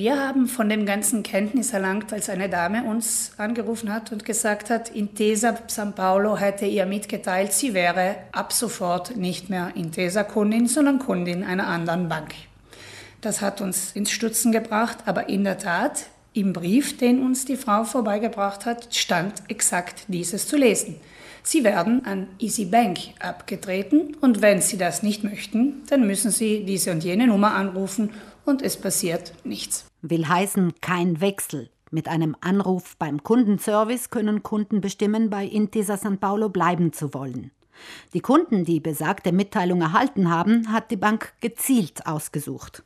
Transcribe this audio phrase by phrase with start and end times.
[0.00, 4.70] Wir haben von dem Ganzen Kenntnis erlangt, als eine Dame uns angerufen hat und gesagt
[4.70, 11.00] hat, Intesa San Paolo hätte ihr mitgeteilt, sie wäre ab sofort nicht mehr Intesa-Kundin, sondern
[11.00, 12.32] Kundin einer anderen Bank.
[13.20, 17.58] Das hat uns ins Stutzen gebracht, aber in der Tat, im Brief, den uns die
[17.58, 20.96] Frau vorbeigebracht hat, stand exakt dieses zu lesen.
[21.42, 26.64] Sie werden an Easy Bank abgetreten und wenn Sie das nicht möchten, dann müssen Sie
[26.64, 28.12] diese und jene Nummer anrufen
[28.46, 29.89] und es passiert nichts.
[30.02, 31.70] Will heißen kein Wechsel.
[31.90, 37.50] Mit einem Anruf beim Kundenservice können Kunden bestimmen, bei Intesa San Paolo bleiben zu wollen.
[38.14, 42.84] Die Kunden, die besagte Mitteilung erhalten haben, hat die Bank gezielt ausgesucht.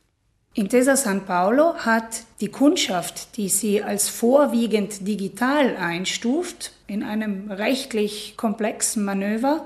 [0.53, 8.35] Intesa San Paolo hat die Kundschaft, die sie als vorwiegend digital einstuft, in einem rechtlich
[8.37, 9.65] komplexen Manöver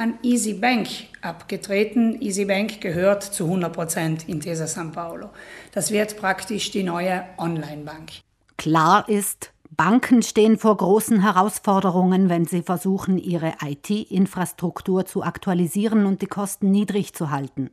[0.00, 0.88] an Easy Bank
[1.20, 2.20] abgetreten.
[2.22, 5.28] Easy Bank gehört zu 100 Prozent Intesa San Paolo.
[5.72, 8.12] Das wird praktisch die neue Online-Bank.
[8.56, 16.22] Klar ist, Banken stehen vor großen Herausforderungen, wenn sie versuchen, ihre IT-Infrastruktur zu aktualisieren und
[16.22, 17.70] die Kosten niedrig zu halten.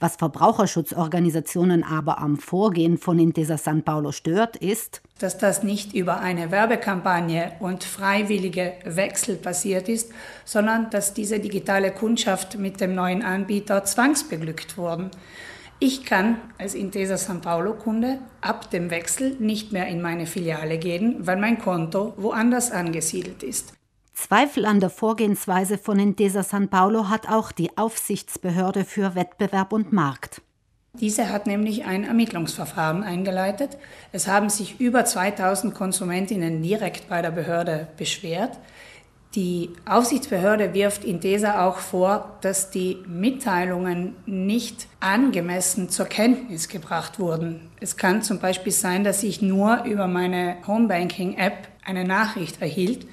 [0.00, 6.20] Was Verbraucherschutzorganisationen aber am Vorgehen von Intesa San Paulo stört, ist, dass das nicht über
[6.20, 10.12] eine Werbekampagne und freiwillige Wechsel passiert ist,
[10.44, 15.10] sondern dass diese digitale Kundschaft mit dem neuen Anbieter zwangsbeglückt wurden.
[15.80, 20.78] Ich kann als Intesa San Paulo Kunde ab dem Wechsel nicht mehr in meine Filiale
[20.78, 23.74] gehen, weil mein Konto woanders angesiedelt ist.
[24.14, 29.92] Zweifel an der Vorgehensweise von Intesa San Paulo hat auch die Aufsichtsbehörde für Wettbewerb und
[29.92, 30.40] Markt.
[30.94, 33.76] Diese hat nämlich ein Ermittlungsverfahren eingeleitet.
[34.12, 38.56] Es haben sich über 2000 Konsumentinnen direkt bei der Behörde beschwert.
[39.34, 47.68] Die Aufsichtsbehörde wirft Intesa auch vor, dass die Mitteilungen nicht angemessen zur Kenntnis gebracht wurden.
[47.80, 53.08] Es kann zum Beispiel sein, dass ich nur über meine Homebanking-App eine Nachricht erhielt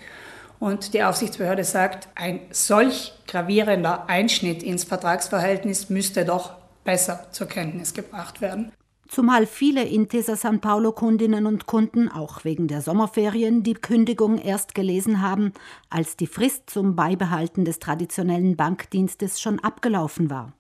[0.62, 6.54] und die Aufsichtsbehörde sagt, ein solch gravierender Einschnitt ins Vertragsverhältnis müsste doch
[6.84, 8.72] besser zur Kenntnis gebracht werden.
[9.08, 14.76] Zumal viele Intesa San Paulo Kundinnen und Kunden auch wegen der Sommerferien die Kündigung erst
[14.76, 15.52] gelesen haben,
[15.90, 20.54] als die Frist zum Beibehalten des traditionellen Bankdienstes schon abgelaufen war.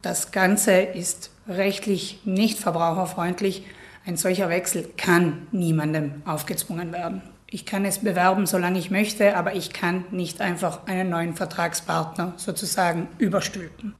[0.00, 3.64] Das Ganze ist rechtlich nicht verbraucherfreundlich.
[4.06, 7.20] Ein solcher Wechsel kann niemandem aufgezwungen werden.
[7.52, 12.34] Ich kann es bewerben, solange ich möchte, aber ich kann nicht einfach einen neuen Vertragspartner
[12.36, 13.96] sozusagen überstülpen.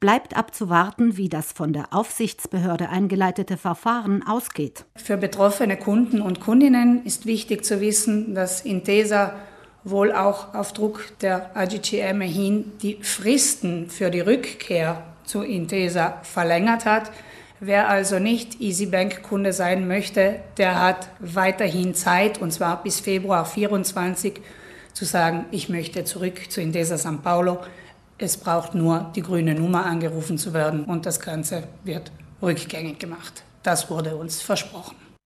[0.00, 4.86] Bleibt abzuwarten, wie das von der Aufsichtsbehörde eingeleitete Verfahren ausgeht.
[4.96, 9.34] Für betroffene Kunden und Kundinnen ist wichtig zu wissen, dass Intesa
[9.84, 16.86] wohl auch auf Druck der AGCM hin die Fristen für die Rückkehr zu Intesa verlängert
[16.86, 17.10] hat.
[17.66, 24.42] Wer also nicht EasyBank-Kunde sein möchte, der hat weiterhin Zeit, und zwar bis Februar 24,
[24.92, 27.60] zu sagen, ich möchte zurück zu Intesa San Paulo.
[28.18, 33.44] Es braucht nur die grüne Nummer angerufen zu werden und das Ganze wird rückgängig gemacht.
[33.62, 34.96] Das wurde uns versprochen.